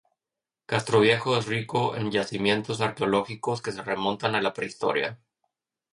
Castroviejo 0.65 1.37
es 1.37 1.45
rico 1.45 1.95
en 1.95 2.09
yacimientos 2.09 2.81
arqueológicos 2.81 3.61
que 3.61 3.71
se 3.71 3.83
remontan 3.83 4.33
a 4.33 4.41
la 4.41 4.51
Prehistoria. 4.51 5.19